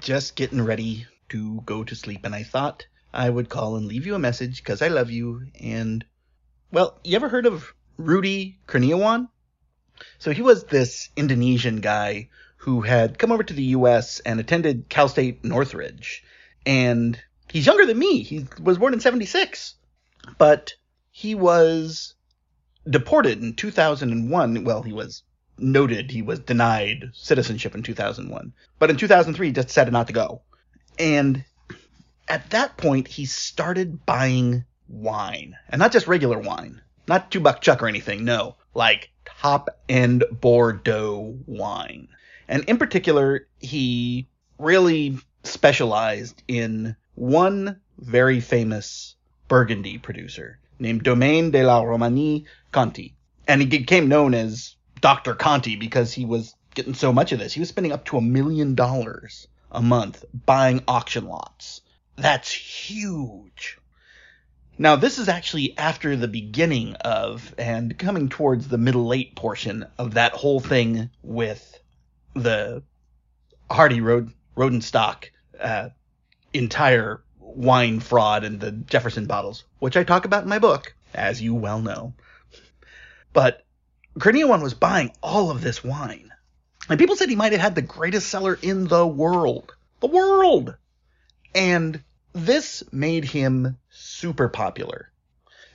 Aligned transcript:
just 0.00 0.36
getting 0.36 0.62
ready 0.62 1.06
to 1.30 1.62
go 1.64 1.84
to 1.84 1.94
sleep, 1.94 2.24
and 2.24 2.34
I 2.34 2.42
thought 2.42 2.86
I 3.12 3.28
would 3.28 3.48
call 3.48 3.76
and 3.76 3.86
leave 3.86 4.06
you 4.06 4.14
a 4.14 4.18
message 4.18 4.62
because 4.62 4.82
I 4.82 4.88
love 4.88 5.10
you. 5.10 5.46
And, 5.60 6.04
well, 6.72 6.98
you 7.04 7.16
ever 7.16 7.28
heard 7.28 7.46
of 7.46 7.72
Rudy 7.96 8.58
Kurniawan? 8.66 9.28
So 10.18 10.32
he 10.32 10.42
was 10.42 10.64
this 10.64 11.10
Indonesian 11.16 11.80
guy 11.80 12.28
who 12.56 12.82
had 12.82 13.18
come 13.18 13.32
over 13.32 13.42
to 13.42 13.54
the 13.54 13.62
U.S. 13.78 14.20
and 14.20 14.38
attended 14.38 14.88
Cal 14.88 15.08
State 15.08 15.44
Northridge. 15.44 16.22
And 16.66 17.18
he's 17.48 17.66
younger 17.66 17.86
than 17.86 17.98
me. 17.98 18.22
He 18.22 18.46
was 18.62 18.78
born 18.78 18.92
in 18.92 19.00
76. 19.00 19.74
But 20.38 20.74
he 21.10 21.34
was 21.34 22.14
deported 22.88 23.42
in 23.42 23.54
2001. 23.54 24.64
Well, 24.64 24.82
he 24.82 24.92
was 24.92 25.22
noted 25.60 26.10
he 26.10 26.22
was 26.22 26.38
denied 26.40 27.10
citizenship 27.12 27.74
in 27.74 27.82
2001. 27.82 28.52
But 28.78 28.90
in 28.90 28.96
2003, 28.96 29.46
he 29.46 29.52
just 29.52 29.68
decided 29.68 29.92
not 29.92 30.06
to 30.08 30.12
go. 30.12 30.42
And 30.98 31.44
at 32.28 32.50
that 32.50 32.76
point, 32.76 33.08
he 33.08 33.26
started 33.26 34.04
buying 34.06 34.64
wine. 34.88 35.56
And 35.68 35.78
not 35.78 35.92
just 35.92 36.06
regular 36.06 36.38
wine. 36.38 36.80
Not 37.08 37.30
two 37.30 37.40
buck 37.40 37.60
chuck 37.60 37.82
or 37.82 37.88
anything. 37.88 38.24
No. 38.24 38.56
Like 38.74 39.10
top 39.24 39.68
end 39.88 40.24
Bordeaux 40.30 41.38
wine. 41.46 42.08
And 42.48 42.64
in 42.64 42.78
particular, 42.78 43.46
he 43.58 44.28
really 44.58 45.18
specialized 45.44 46.42
in 46.48 46.96
one 47.14 47.80
very 47.98 48.40
famous 48.40 49.16
Burgundy 49.48 49.98
producer 49.98 50.58
named 50.78 51.02
Domaine 51.02 51.50
de 51.50 51.62
la 51.62 51.82
Romanée 51.82 52.44
Conti. 52.72 53.14
And 53.46 53.60
he 53.60 53.66
became 53.66 54.08
known 54.08 54.34
as 54.34 54.76
Dr. 55.00 55.34
Conti 55.34 55.76
because 55.76 56.12
he 56.12 56.24
was 56.24 56.54
getting 56.74 56.94
so 56.94 57.12
much 57.12 57.32
of 57.32 57.38
this. 57.38 57.52
He 57.52 57.60
was 57.60 57.68
spending 57.68 57.92
up 57.92 58.04
to 58.06 58.16
a 58.16 58.22
million 58.22 58.74
dollars 58.74 59.48
a 59.72 59.82
month 59.82 60.24
buying 60.46 60.82
auction 60.86 61.26
lots. 61.26 61.80
That's 62.16 62.52
huge. 62.52 63.78
Now, 64.78 64.96
this 64.96 65.18
is 65.18 65.28
actually 65.28 65.76
after 65.76 66.16
the 66.16 66.28
beginning 66.28 66.94
of 66.96 67.54
and 67.58 67.98
coming 67.98 68.28
towards 68.28 68.68
the 68.68 68.78
middle 68.78 69.06
late 69.06 69.36
portion 69.36 69.86
of 69.98 70.14
that 70.14 70.32
whole 70.32 70.60
thing 70.60 71.10
with 71.22 71.78
the 72.34 72.82
Hardy 73.70 74.00
Rod- 74.00 74.32
Rodenstock 74.56 75.30
uh, 75.60 75.90
entire 76.52 77.22
wine 77.38 78.00
fraud 78.00 78.44
and 78.44 78.58
the 78.58 78.72
Jefferson 78.72 79.26
bottles, 79.26 79.64
which 79.80 79.96
I 79.96 80.04
talk 80.04 80.24
about 80.24 80.44
in 80.44 80.48
my 80.48 80.58
book, 80.58 80.94
as 81.14 81.42
you 81.42 81.54
well 81.54 81.80
know. 81.80 82.14
But 83.32 83.64
Kurniawan 84.18 84.62
was 84.62 84.74
buying 84.74 85.12
all 85.22 85.50
of 85.50 85.60
this 85.60 85.84
wine. 85.84 86.32
And 86.88 86.98
people 86.98 87.16
said 87.16 87.28
he 87.28 87.36
might 87.36 87.52
have 87.52 87.60
had 87.60 87.74
the 87.74 87.82
greatest 87.82 88.28
cellar 88.28 88.58
in 88.60 88.88
the 88.88 89.06
world. 89.06 89.74
The 90.00 90.08
world! 90.08 90.74
And 91.54 92.02
this 92.32 92.82
made 92.92 93.24
him 93.24 93.78
super 93.90 94.48
popular. 94.48 95.10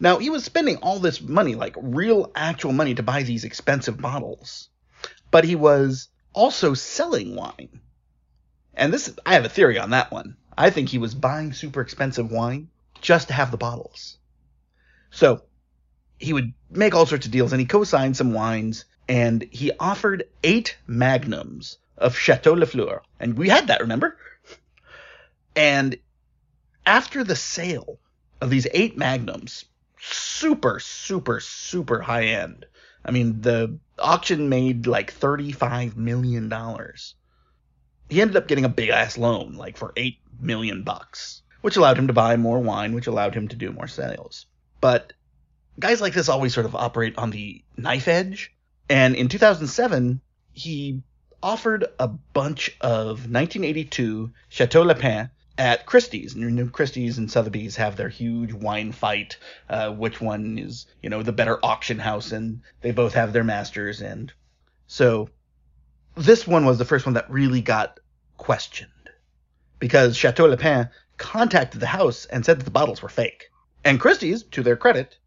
Now, 0.00 0.18
he 0.18 0.30
was 0.30 0.44
spending 0.44 0.76
all 0.76 0.98
this 0.98 1.20
money, 1.20 1.54
like 1.54 1.74
real 1.76 2.30
actual 2.34 2.72
money, 2.72 2.94
to 2.94 3.02
buy 3.02 3.22
these 3.22 3.44
expensive 3.44 4.00
bottles. 4.00 4.68
But 5.30 5.44
he 5.44 5.56
was 5.56 6.08
also 6.32 6.74
selling 6.74 7.34
wine. 7.34 7.80
And 8.74 8.92
this, 8.92 9.12
I 9.26 9.34
have 9.34 9.44
a 9.44 9.48
theory 9.48 9.78
on 9.78 9.90
that 9.90 10.12
one. 10.12 10.36
I 10.56 10.70
think 10.70 10.88
he 10.88 10.98
was 10.98 11.14
buying 11.14 11.52
super 11.52 11.80
expensive 11.80 12.30
wine 12.30 12.68
just 13.00 13.28
to 13.28 13.34
have 13.34 13.50
the 13.50 13.56
bottles. 13.56 14.18
So, 15.10 15.42
he 16.18 16.32
would 16.32 16.52
make 16.70 16.94
all 16.94 17.06
sorts 17.06 17.26
of 17.26 17.32
deals 17.32 17.52
and 17.52 17.60
he 17.60 17.66
co-signed 17.66 18.16
some 18.16 18.32
wines 18.32 18.84
and 19.08 19.42
he 19.50 19.72
offered 19.78 20.24
eight 20.42 20.76
magnums 20.86 21.78
of 21.96 22.16
Chateau 22.16 22.54
Lafleur. 22.54 23.00
And 23.18 23.36
we 23.38 23.48
had 23.48 23.68
that, 23.68 23.80
remember? 23.80 24.16
And 25.56 25.96
after 26.86 27.24
the 27.24 27.36
sale 27.36 27.98
of 28.40 28.50
these 28.50 28.66
eight 28.72 28.96
magnums, 28.96 29.64
super, 30.00 30.78
super, 30.80 31.40
super 31.40 32.00
high 32.00 32.26
end. 32.26 32.66
I 33.04 33.10
mean, 33.10 33.40
the 33.40 33.78
auction 33.98 34.48
made 34.48 34.86
like 34.86 35.18
$35 35.18 35.96
million. 35.96 36.52
He 38.08 38.20
ended 38.20 38.36
up 38.36 38.48
getting 38.48 38.64
a 38.64 38.70
big 38.70 38.90
ass 38.90 39.18
loan, 39.18 39.54
like 39.54 39.76
for 39.76 39.92
8 39.96 40.18
million 40.40 40.82
bucks, 40.82 41.42
which 41.62 41.76
allowed 41.76 41.98
him 41.98 42.06
to 42.06 42.12
buy 42.12 42.36
more 42.36 42.60
wine, 42.60 42.94
which 42.94 43.06
allowed 43.06 43.34
him 43.34 43.48
to 43.48 43.56
do 43.56 43.72
more 43.72 43.88
sales. 43.88 44.46
But 44.80 45.12
guys 45.78 46.00
like 46.00 46.14
this 46.14 46.28
always 46.28 46.54
sort 46.54 46.66
of 46.66 46.74
operate 46.74 47.16
on 47.18 47.30
the 47.30 47.62
knife 47.76 48.08
edge. 48.08 48.52
And 48.88 49.14
in 49.14 49.28
2007, 49.28 50.20
he 50.52 51.02
offered 51.42 51.86
a 51.98 52.08
bunch 52.08 52.76
of 52.80 53.30
1982 53.30 54.30
Chateau 54.48 54.82
Le 54.82 54.94
Pin 54.94 55.30
at 55.56 55.86
Christie's. 55.86 56.34
And 56.34 56.42
you 56.42 56.50
know, 56.50 56.70
Christie's 56.70 57.18
and 57.18 57.30
Sotheby's 57.30 57.76
have 57.76 57.96
their 57.96 58.08
huge 58.08 58.52
wine 58.52 58.92
fight, 58.92 59.36
uh, 59.68 59.90
which 59.90 60.20
one 60.20 60.58
is, 60.58 60.86
you 61.02 61.10
know, 61.10 61.22
the 61.22 61.32
better 61.32 61.58
auction 61.64 61.98
house, 61.98 62.32
and 62.32 62.62
they 62.80 62.92
both 62.92 63.14
have 63.14 63.32
their 63.32 63.44
masters. 63.44 64.00
And 64.00 64.32
so 64.86 65.28
this 66.16 66.46
one 66.46 66.64
was 66.64 66.78
the 66.78 66.84
first 66.84 67.06
one 67.06 67.14
that 67.14 67.30
really 67.30 67.60
got 67.60 68.00
questioned 68.36 68.90
because 69.78 70.16
Chateau 70.16 70.46
Le 70.46 70.56
Pin 70.56 70.88
contacted 71.16 71.80
the 71.80 71.86
house 71.86 72.24
and 72.26 72.44
said 72.44 72.60
that 72.60 72.64
the 72.64 72.70
bottles 72.70 73.02
were 73.02 73.08
fake. 73.08 73.50
And 73.84 74.00
Christie's, 74.00 74.42
to 74.44 74.62
their 74.62 74.76
credit, 74.76 75.18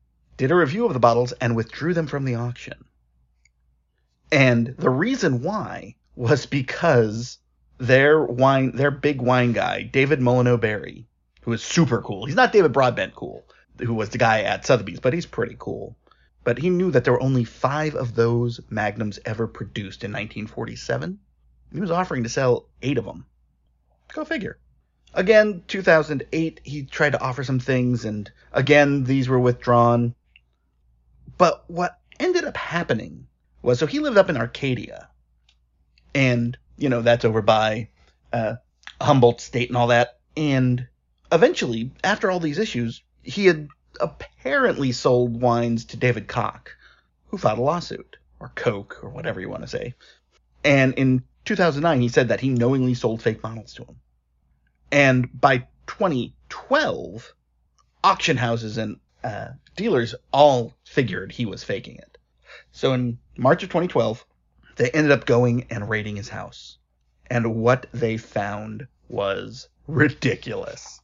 did 0.42 0.50
a 0.50 0.56
review 0.56 0.88
of 0.88 0.94
the 0.94 1.00
bottles 1.00 1.34
and 1.34 1.56
withdrew 1.56 1.94
them 1.94 2.08
from 2.08 2.26
the 2.26 2.34
auction. 2.34 2.84
And 4.32 4.74
the 4.76 4.90
reason 4.90 5.44
why 5.44 5.94
was 6.16 6.48
because 6.48 7.38
their 7.78 8.20
wine, 8.24 8.72
their 8.72 8.90
big 8.90 9.22
wine 9.22 9.52
guy, 9.52 9.84
David 9.84 10.20
Molyneux 10.20 10.58
Berry, 10.58 11.06
who 11.42 11.54
is 11.54 11.62
super 11.62 12.02
cool. 12.02 12.26
He's 12.26 12.34
not 12.34 12.52
David 12.52 12.72
Broadbent 12.72 13.14
cool, 13.14 13.46
who 13.78 13.94
was 13.94 14.10
the 14.10 14.18
guy 14.18 14.42
at 14.42 14.66
Sotheby's, 14.66 15.00
but 15.00 15.14
he's 15.14 15.28
pretty 15.28 15.56
cool. 15.60 15.96
But 16.44 16.58
he 16.58 16.72
knew 16.72 16.90
that 16.90 17.04
there 17.04 17.14
were 17.14 17.22
only 17.22 17.44
five 17.44 17.94
of 17.94 18.16
those 18.16 18.60
magnums 18.68 19.20
ever 19.24 19.46
produced 19.46 20.04
in 20.04 20.10
1947. 20.10 21.20
He 21.72 21.80
was 21.80 21.92
offering 21.92 22.24
to 22.24 22.30
sell 22.30 22.66
eight 22.82 22.98
of 22.98 23.06
them. 23.06 23.28
Go 24.12 24.26
figure. 24.26 24.58
Again, 25.14 25.62
2008, 25.68 26.62
he 26.64 26.86
tried 26.86 27.12
to 27.12 27.22
offer 27.22 27.44
some 27.44 27.60
things, 27.60 28.06
and 28.06 28.32
again, 28.52 29.04
these 29.04 29.30
were 29.30 29.40
withdrawn. 29.40 30.16
But 31.42 31.68
what 31.68 31.98
ended 32.20 32.46
up 32.46 32.56
happening 32.56 33.26
was 33.64 33.80
so 33.80 33.88
he 33.88 33.98
lived 33.98 34.20
up 34.20 34.30
in 34.30 34.38
Arcadia, 34.38 35.10
and 36.14 36.56
you 36.78 36.88
know 36.88 37.02
that's 37.02 37.26
over 37.26 37.42
by 37.42 37.90
uh, 38.32 38.58
Humboldt 39.02 39.42
State 39.42 39.70
and 39.70 39.76
all 39.76 39.88
that. 39.88 40.20
And 40.38 40.88
eventually, 41.32 41.90
after 42.04 42.30
all 42.30 42.40
these 42.40 42.60
issues, 42.60 43.02
he 43.24 43.48
had 43.48 43.70
apparently 44.00 44.92
sold 44.92 45.42
wines 45.42 45.86
to 45.86 45.98
David 45.98 46.28
Koch, 46.28 46.78
who 47.30 47.40
filed 47.40 47.58
a 47.58 47.64
lawsuit 47.64 48.18
or 48.40 48.52
Coke 48.54 49.00
or 49.02 49.10
whatever 49.10 49.42
you 49.42 49.50
want 49.50 49.64
to 49.64 49.68
say. 49.68 49.96
And 50.64 50.94
in 50.94 51.24
2009, 51.46 52.02
he 52.02 52.10
said 52.10 52.28
that 52.28 52.42
he 52.42 52.50
knowingly 52.50 52.94
sold 52.94 53.20
fake 53.20 53.42
bottles 53.42 53.74
to 53.74 53.86
him. 53.86 53.96
And 54.92 55.42
by 55.42 55.66
2012, 55.88 57.34
auction 58.04 58.38
houses 58.38 58.78
and 58.78 59.00
uh, 59.24 59.50
dealers 59.76 60.16
all 60.32 60.74
figured 60.86 61.32
he 61.32 61.46
was 61.46 61.64
faking 61.64 61.98
it. 61.98 62.18
So 62.72 62.94
in 62.94 63.18
March 63.38 63.64
of 63.64 63.70
2012, 63.70 64.26
they 64.76 64.90
ended 64.92 65.12
up 65.12 65.26
going 65.26 65.66
and 65.70 65.90
raiding 65.90 66.16
his 66.16 66.30
house. 66.30 66.78
And 67.30 67.56
what 67.56 67.86
they 67.94 68.18
found 68.18 68.88
was 69.10 69.70
ridiculous. 69.88 71.02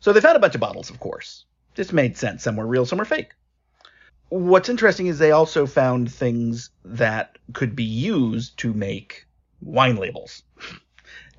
So 0.00 0.12
they 0.12 0.20
found 0.20 0.36
a 0.36 0.40
bunch 0.40 0.54
of 0.54 0.60
bottles, 0.60 0.90
of 0.90 1.00
course. 1.00 1.44
This 1.74 1.92
made 1.92 2.16
sense. 2.16 2.42
Some 2.42 2.56
were 2.56 2.66
real, 2.66 2.86
some 2.86 2.98
were 2.98 3.04
fake. 3.04 3.32
What's 4.28 4.68
interesting 4.68 5.06
is 5.06 5.18
they 5.18 5.30
also 5.30 5.66
found 5.66 6.10
things 6.10 6.70
that 6.84 7.36
could 7.52 7.76
be 7.76 7.84
used 7.84 8.58
to 8.58 8.72
make 8.72 9.26
wine 9.60 9.96
labels. 9.96 10.42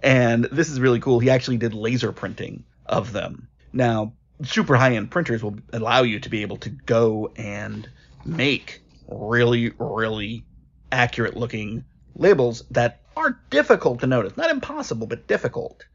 And 0.03 0.43
this 0.51 0.69
is 0.69 0.81
really 0.81 0.99
cool. 0.99 1.19
He 1.19 1.29
actually 1.29 1.55
did 1.55 1.73
laser 1.73 2.11
printing 2.11 2.65
of 2.85 3.13
them. 3.13 3.47
Now, 3.71 4.11
super 4.45 4.75
high 4.75 4.95
end 4.95 5.11
printers 5.11 5.43
will 5.43 5.57
allow 5.71 6.03
you 6.03 6.19
to 6.19 6.29
be 6.29 6.41
able 6.41 6.57
to 6.57 6.69
go 6.69 7.31
and 7.35 7.89
make 8.25 8.81
really, 9.07 9.71
really 9.77 10.45
accurate 10.91 11.35
looking 11.35 11.85
labels 12.15 12.63
that 12.71 13.01
are 13.15 13.39
difficult 13.49 13.99
to 13.99 14.07
notice. 14.07 14.37
Not 14.37 14.51
impossible, 14.51 15.07
but 15.07 15.27
difficult. 15.27 15.85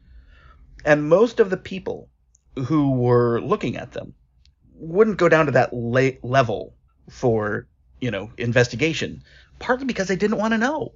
And 0.84 1.08
most 1.08 1.40
of 1.40 1.50
the 1.50 1.56
people 1.56 2.08
who 2.66 2.92
were 2.92 3.40
looking 3.40 3.76
at 3.76 3.92
them 3.92 4.14
wouldn't 4.74 5.18
go 5.18 5.28
down 5.28 5.46
to 5.46 5.52
that 5.52 5.72
la- 5.72 6.18
level 6.22 6.74
for, 7.10 7.66
you 8.00 8.10
know, 8.10 8.30
investigation, 8.36 9.22
partly 9.58 9.86
because 9.86 10.08
they 10.08 10.16
didn't 10.16 10.38
want 10.38 10.54
to 10.54 10.58
know. 10.58 10.92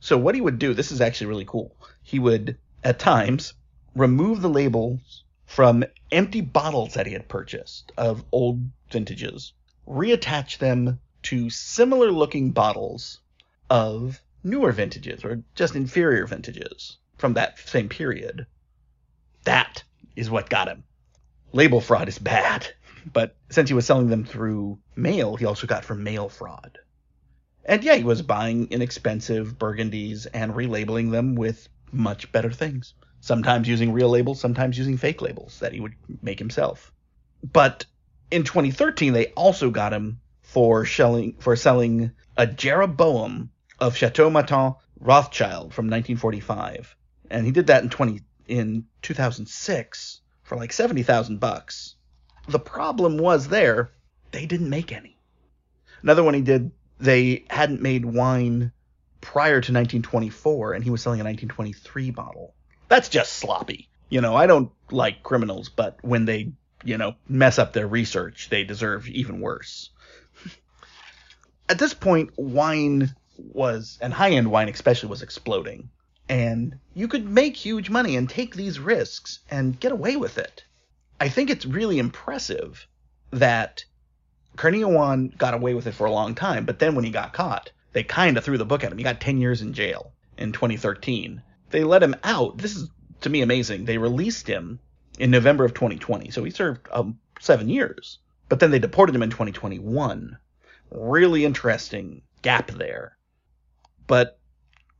So 0.00 0.18
what 0.18 0.34
he 0.34 0.40
would 0.40 0.58
do, 0.58 0.74
this 0.74 0.92
is 0.92 1.00
actually 1.00 1.28
really 1.28 1.44
cool. 1.46 1.76
He 2.02 2.18
would 2.18 2.58
at 2.82 2.98
times 2.98 3.54
remove 3.94 4.40
the 4.40 4.50
labels 4.50 5.24
from 5.52 5.84
empty 6.10 6.40
bottles 6.40 6.94
that 6.94 7.06
he 7.06 7.12
had 7.12 7.28
purchased 7.28 7.92
of 7.98 8.24
old 8.32 8.70
vintages, 8.90 9.52
reattach 9.86 10.56
them 10.56 10.98
to 11.22 11.50
similar 11.50 12.10
looking 12.10 12.52
bottles 12.52 13.20
of 13.68 14.18
newer 14.42 14.72
vintages 14.72 15.22
or 15.26 15.42
just 15.54 15.76
inferior 15.76 16.26
vintages 16.26 16.96
from 17.18 17.34
that 17.34 17.58
same 17.58 17.90
period. 17.90 18.46
That 19.44 19.84
is 20.16 20.30
what 20.30 20.48
got 20.48 20.68
him. 20.68 20.84
Label 21.52 21.82
fraud 21.82 22.08
is 22.08 22.18
bad, 22.18 22.66
but 23.12 23.36
since 23.50 23.68
he 23.68 23.74
was 23.74 23.84
selling 23.84 24.08
them 24.08 24.24
through 24.24 24.78
mail, 24.96 25.36
he 25.36 25.44
also 25.44 25.66
got 25.66 25.84
from 25.84 26.02
mail 26.02 26.30
fraud. 26.30 26.78
And 27.62 27.84
yeah, 27.84 27.96
he 27.96 28.04
was 28.04 28.22
buying 28.22 28.68
inexpensive 28.70 29.58
burgundies 29.58 30.26
and 30.32 30.54
relabeling 30.54 31.10
them 31.10 31.34
with 31.34 31.68
much 31.92 32.32
better 32.32 32.50
things. 32.50 32.94
Sometimes 33.20 33.68
using 33.68 33.92
real 33.92 34.08
labels, 34.08 34.40
sometimes 34.40 34.76
using 34.76 34.96
fake 34.96 35.22
labels 35.22 35.60
that 35.60 35.72
he 35.72 35.80
would 35.80 35.94
make 36.22 36.38
himself. 36.38 36.92
But 37.52 37.86
in 38.30 38.44
2013, 38.44 39.12
they 39.12 39.26
also 39.28 39.70
got 39.70 39.92
him 39.92 40.20
for 40.40 40.84
selling 40.84 41.36
for 41.38 41.54
selling 41.54 42.12
a 42.36 42.46
Jeroboam 42.46 43.50
of 43.78 43.96
Chateau 43.96 44.30
Mouton 44.30 44.74
Rothschild 44.98 45.72
from 45.74 45.86
1945, 45.86 46.96
and 47.30 47.46
he 47.46 47.52
did 47.52 47.68
that 47.68 47.82
in 47.82 47.90
20 47.90 48.20
in 48.46 48.86
2006 49.02 50.20
for 50.42 50.56
like 50.56 50.72
70,000 50.72 51.38
bucks. 51.40 51.94
The 52.48 52.58
problem 52.58 53.18
was 53.18 53.48
there 53.48 53.92
they 54.32 54.46
didn't 54.46 54.70
make 54.70 54.92
any. 54.92 55.18
Another 56.02 56.22
one 56.22 56.34
he 56.34 56.42
did, 56.42 56.72
they 56.98 57.44
hadn't 57.48 57.80
made 57.80 58.04
wine 58.04 58.72
prior 59.22 59.60
to 59.62 59.72
1924, 59.72 60.74
and 60.74 60.84
he 60.84 60.90
was 60.90 61.00
selling 61.00 61.20
a 61.20 61.24
1923 61.24 62.10
bottle. 62.10 62.54
That's 62.88 63.08
just 63.08 63.32
sloppy. 63.32 63.88
You 64.10 64.20
know, 64.20 64.36
I 64.36 64.46
don't 64.46 64.70
like 64.90 65.22
criminals, 65.22 65.70
but 65.70 65.96
when 66.02 66.26
they, 66.26 66.52
you 66.84 66.98
know, 66.98 67.14
mess 67.26 67.58
up 67.58 67.72
their 67.72 67.86
research, 67.86 68.50
they 68.50 68.64
deserve 68.64 69.08
even 69.08 69.40
worse. 69.40 69.88
At 71.70 71.78
this 71.78 71.94
point, 71.94 72.32
wine 72.36 73.14
was, 73.38 73.96
and 74.02 74.12
high 74.12 74.32
end 74.32 74.50
wine 74.50 74.68
especially, 74.68 75.08
was 75.08 75.22
exploding. 75.22 75.88
And 76.28 76.78
you 76.92 77.08
could 77.08 77.26
make 77.26 77.56
huge 77.56 77.88
money 77.88 78.16
and 78.16 78.28
take 78.28 78.54
these 78.54 78.78
risks 78.78 79.38
and 79.50 79.78
get 79.80 79.92
away 79.92 80.16
with 80.16 80.36
it. 80.36 80.64
I 81.20 81.28
think 81.28 81.48
it's 81.48 81.64
really 81.64 81.98
impressive 81.98 82.86
that 83.30 83.84
Kurniawan 84.56 85.36
got 85.38 85.54
away 85.54 85.74
with 85.74 85.86
it 85.86 85.94
for 85.94 86.06
a 86.06 86.12
long 86.12 86.34
time, 86.34 86.66
but 86.66 86.78
then 86.78 86.94
when 86.94 87.04
he 87.04 87.10
got 87.10 87.32
caught, 87.32 87.70
they 87.92 88.02
kind 88.02 88.36
of 88.36 88.44
threw 88.44 88.58
the 88.58 88.64
book 88.64 88.84
at 88.84 88.92
him. 88.92 88.98
He 88.98 89.04
got 89.04 89.20
10 89.20 89.38
years 89.38 89.62
in 89.62 89.72
jail 89.72 90.12
in 90.38 90.52
2013. 90.52 91.42
They 91.70 91.84
let 91.84 92.02
him 92.02 92.16
out. 92.24 92.58
This 92.58 92.76
is, 92.76 92.88
to 93.22 93.30
me, 93.30 93.42
amazing. 93.42 93.84
They 93.84 93.98
released 93.98 94.46
him 94.46 94.80
in 95.18 95.30
November 95.30 95.64
of 95.64 95.74
2020, 95.74 96.30
so 96.30 96.44
he 96.44 96.50
served 96.50 96.88
um, 96.92 97.18
seven 97.40 97.68
years. 97.68 98.18
But 98.48 98.60
then 98.60 98.70
they 98.70 98.78
deported 98.78 99.14
him 99.14 99.22
in 99.22 99.30
2021. 99.30 100.36
Really 100.90 101.44
interesting 101.44 102.22
gap 102.42 102.70
there. 102.70 103.16
But 104.06 104.38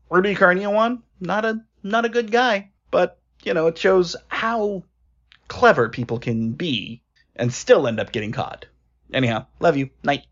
Rudy 0.09 0.35
Kurniawan, 0.35 1.03
not 1.21 1.45
a 1.45 1.61
not 1.83 2.05
a 2.05 2.09
good 2.09 2.31
guy. 2.31 2.71
But 2.91 3.19
you 3.43 3.55
know, 3.55 3.67
it 3.67 3.77
shows 3.79 4.17
how 4.29 4.85
clever 5.49 5.89
people 5.89 6.19
can 6.19 6.53
be 6.53 7.03
and 7.37 7.53
still 7.53 7.87
end 7.87 8.01
up 8.01 8.13
getting 8.13 8.33
caught. 8.33 8.67
Anyhow, 9.13 9.47
love 9.61 9.77
you. 9.77 9.91
Night. 10.03 10.25